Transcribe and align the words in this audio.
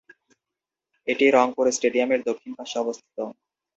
এটি 1.07 1.25
রংপুর 1.29 1.65
স্টেডিয়ামের 1.71 2.21
দক্ষিণ 2.27 2.51
পাশে 2.59 2.75
অবস্থিত। 2.79 3.17